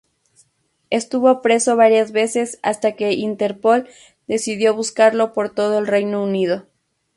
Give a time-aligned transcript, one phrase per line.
[0.89, 3.87] Estuvo preso varias veces hasta que Interpol
[4.25, 6.65] decidió buscarlo por todo el Reino Unido.